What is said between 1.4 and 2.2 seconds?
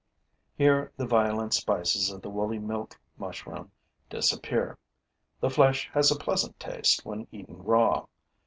spices